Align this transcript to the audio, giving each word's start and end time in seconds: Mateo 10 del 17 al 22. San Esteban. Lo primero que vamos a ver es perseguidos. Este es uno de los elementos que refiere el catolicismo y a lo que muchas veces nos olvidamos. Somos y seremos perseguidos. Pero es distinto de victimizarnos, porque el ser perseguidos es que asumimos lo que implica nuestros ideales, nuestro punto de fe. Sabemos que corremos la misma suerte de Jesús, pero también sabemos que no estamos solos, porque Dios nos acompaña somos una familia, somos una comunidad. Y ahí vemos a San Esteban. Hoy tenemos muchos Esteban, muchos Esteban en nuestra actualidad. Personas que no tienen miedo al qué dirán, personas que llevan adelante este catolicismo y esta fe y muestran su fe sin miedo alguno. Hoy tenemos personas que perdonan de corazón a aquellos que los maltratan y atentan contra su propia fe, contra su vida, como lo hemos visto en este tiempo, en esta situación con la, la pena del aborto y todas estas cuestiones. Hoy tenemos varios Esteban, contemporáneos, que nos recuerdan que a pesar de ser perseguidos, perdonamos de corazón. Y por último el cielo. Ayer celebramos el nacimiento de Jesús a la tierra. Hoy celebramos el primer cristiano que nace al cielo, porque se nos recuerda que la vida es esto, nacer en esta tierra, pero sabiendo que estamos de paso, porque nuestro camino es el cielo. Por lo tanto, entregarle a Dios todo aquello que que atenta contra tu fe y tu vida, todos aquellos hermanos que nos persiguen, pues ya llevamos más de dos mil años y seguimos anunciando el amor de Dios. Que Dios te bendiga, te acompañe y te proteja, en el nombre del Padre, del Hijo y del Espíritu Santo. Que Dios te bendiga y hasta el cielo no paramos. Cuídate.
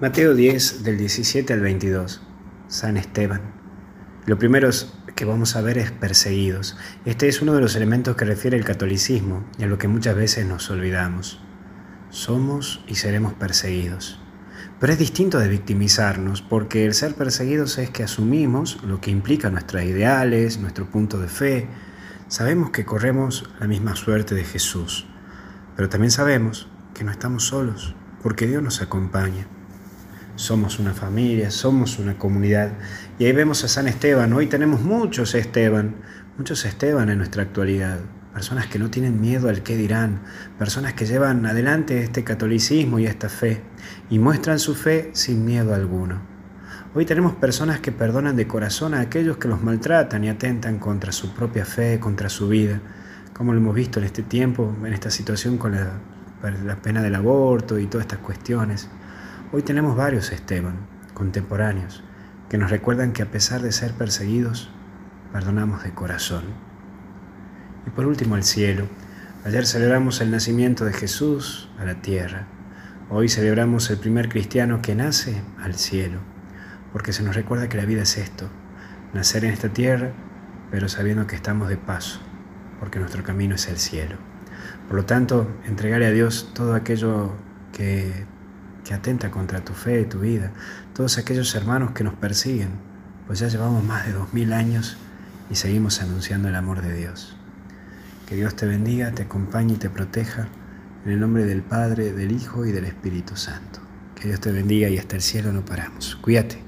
Mateo 0.00 0.32
10 0.32 0.84
del 0.84 0.96
17 0.96 1.52
al 1.52 1.60
22. 1.60 2.22
San 2.68 2.96
Esteban. 2.96 3.40
Lo 4.26 4.38
primero 4.38 4.70
que 5.16 5.24
vamos 5.24 5.56
a 5.56 5.60
ver 5.60 5.76
es 5.76 5.90
perseguidos. 5.90 6.76
Este 7.04 7.26
es 7.26 7.42
uno 7.42 7.52
de 7.52 7.60
los 7.60 7.74
elementos 7.74 8.14
que 8.14 8.24
refiere 8.24 8.56
el 8.56 8.64
catolicismo 8.64 9.44
y 9.58 9.64
a 9.64 9.66
lo 9.66 9.76
que 9.76 9.88
muchas 9.88 10.14
veces 10.14 10.46
nos 10.46 10.70
olvidamos. 10.70 11.40
Somos 12.10 12.84
y 12.86 12.94
seremos 12.94 13.34
perseguidos. 13.34 14.20
Pero 14.78 14.92
es 14.92 15.00
distinto 15.00 15.40
de 15.40 15.48
victimizarnos, 15.48 16.42
porque 16.42 16.86
el 16.86 16.94
ser 16.94 17.16
perseguidos 17.16 17.76
es 17.78 17.90
que 17.90 18.04
asumimos 18.04 18.80
lo 18.84 19.00
que 19.00 19.10
implica 19.10 19.50
nuestros 19.50 19.82
ideales, 19.82 20.60
nuestro 20.60 20.88
punto 20.88 21.18
de 21.18 21.26
fe. 21.26 21.66
Sabemos 22.28 22.70
que 22.70 22.84
corremos 22.84 23.50
la 23.58 23.66
misma 23.66 23.96
suerte 23.96 24.36
de 24.36 24.44
Jesús, 24.44 25.08
pero 25.74 25.88
también 25.88 26.12
sabemos 26.12 26.68
que 26.94 27.02
no 27.02 27.10
estamos 27.10 27.48
solos, 27.48 27.96
porque 28.22 28.46
Dios 28.46 28.62
nos 28.62 28.80
acompaña 28.80 29.48
somos 30.38 30.78
una 30.78 30.94
familia, 30.94 31.50
somos 31.50 31.98
una 31.98 32.16
comunidad. 32.16 32.70
Y 33.18 33.24
ahí 33.24 33.32
vemos 33.32 33.64
a 33.64 33.68
San 33.68 33.88
Esteban. 33.88 34.32
Hoy 34.32 34.46
tenemos 34.46 34.80
muchos 34.80 35.34
Esteban, 35.34 35.96
muchos 36.38 36.64
Esteban 36.64 37.10
en 37.10 37.18
nuestra 37.18 37.42
actualidad. 37.42 37.98
Personas 38.32 38.68
que 38.68 38.78
no 38.78 38.88
tienen 38.88 39.20
miedo 39.20 39.48
al 39.48 39.64
qué 39.64 39.76
dirán, 39.76 40.20
personas 40.56 40.94
que 40.94 41.06
llevan 41.06 41.44
adelante 41.44 42.04
este 42.04 42.22
catolicismo 42.22 43.00
y 43.00 43.06
esta 43.06 43.28
fe 43.28 43.62
y 44.10 44.20
muestran 44.20 44.60
su 44.60 44.76
fe 44.76 45.10
sin 45.12 45.44
miedo 45.44 45.74
alguno. 45.74 46.22
Hoy 46.94 47.04
tenemos 47.04 47.34
personas 47.34 47.80
que 47.80 47.90
perdonan 47.90 48.36
de 48.36 48.46
corazón 48.46 48.94
a 48.94 49.00
aquellos 49.00 49.38
que 49.38 49.48
los 49.48 49.60
maltratan 49.60 50.22
y 50.22 50.28
atentan 50.28 50.78
contra 50.78 51.10
su 51.10 51.34
propia 51.34 51.64
fe, 51.64 51.98
contra 51.98 52.28
su 52.28 52.46
vida, 52.46 52.80
como 53.32 53.52
lo 53.52 53.58
hemos 53.58 53.74
visto 53.74 53.98
en 53.98 54.06
este 54.06 54.22
tiempo, 54.22 54.72
en 54.84 54.92
esta 54.92 55.10
situación 55.10 55.58
con 55.58 55.72
la, 55.72 55.94
la 56.64 56.76
pena 56.76 57.02
del 57.02 57.16
aborto 57.16 57.76
y 57.76 57.86
todas 57.86 58.04
estas 58.04 58.20
cuestiones. 58.20 58.88
Hoy 59.50 59.62
tenemos 59.62 59.96
varios 59.96 60.30
Esteban, 60.30 60.76
contemporáneos, 61.14 62.04
que 62.50 62.58
nos 62.58 62.70
recuerdan 62.70 63.14
que 63.14 63.22
a 63.22 63.30
pesar 63.30 63.62
de 63.62 63.72
ser 63.72 63.92
perseguidos, 63.94 64.68
perdonamos 65.32 65.84
de 65.84 65.94
corazón. 65.94 66.44
Y 67.86 67.90
por 67.90 68.04
último 68.04 68.36
el 68.36 68.42
cielo. 68.42 68.84
Ayer 69.46 69.64
celebramos 69.64 70.20
el 70.20 70.30
nacimiento 70.30 70.84
de 70.84 70.92
Jesús 70.92 71.70
a 71.78 71.86
la 71.86 72.02
tierra. 72.02 72.46
Hoy 73.08 73.30
celebramos 73.30 73.88
el 73.88 73.96
primer 73.96 74.28
cristiano 74.28 74.82
que 74.82 74.94
nace 74.94 75.40
al 75.58 75.76
cielo, 75.76 76.18
porque 76.92 77.14
se 77.14 77.22
nos 77.22 77.34
recuerda 77.34 77.70
que 77.70 77.78
la 77.78 77.86
vida 77.86 78.02
es 78.02 78.18
esto, 78.18 78.50
nacer 79.14 79.46
en 79.46 79.54
esta 79.54 79.70
tierra, 79.70 80.10
pero 80.70 80.90
sabiendo 80.90 81.26
que 81.26 81.36
estamos 81.36 81.70
de 81.70 81.78
paso, 81.78 82.20
porque 82.80 82.98
nuestro 82.98 83.22
camino 83.22 83.54
es 83.54 83.66
el 83.68 83.78
cielo. 83.78 84.16
Por 84.88 84.96
lo 84.96 85.06
tanto, 85.06 85.50
entregarle 85.66 86.06
a 86.06 86.10
Dios 86.10 86.50
todo 86.52 86.74
aquello 86.74 87.32
que 87.72 88.26
que 88.84 88.94
atenta 88.94 89.30
contra 89.30 89.64
tu 89.64 89.72
fe 89.74 90.02
y 90.02 90.04
tu 90.06 90.20
vida, 90.20 90.52
todos 90.94 91.18
aquellos 91.18 91.54
hermanos 91.54 91.92
que 91.92 92.04
nos 92.04 92.14
persiguen, 92.14 92.70
pues 93.26 93.38
ya 93.38 93.48
llevamos 93.48 93.84
más 93.84 94.06
de 94.06 94.12
dos 94.12 94.32
mil 94.32 94.52
años 94.52 94.96
y 95.50 95.54
seguimos 95.54 96.00
anunciando 96.00 96.48
el 96.48 96.54
amor 96.54 96.82
de 96.82 96.94
Dios. 96.94 97.36
Que 98.26 98.36
Dios 98.36 98.56
te 98.56 98.66
bendiga, 98.66 99.12
te 99.12 99.22
acompañe 99.22 99.74
y 99.74 99.78
te 99.78 99.90
proteja, 99.90 100.48
en 101.04 101.12
el 101.12 101.20
nombre 101.20 101.44
del 101.44 101.62
Padre, 101.62 102.12
del 102.12 102.32
Hijo 102.32 102.66
y 102.66 102.72
del 102.72 102.84
Espíritu 102.84 103.36
Santo. 103.36 103.80
Que 104.14 104.28
Dios 104.28 104.40
te 104.40 104.52
bendiga 104.52 104.88
y 104.88 104.98
hasta 104.98 105.16
el 105.16 105.22
cielo 105.22 105.52
no 105.52 105.64
paramos. 105.64 106.16
Cuídate. 106.16 106.67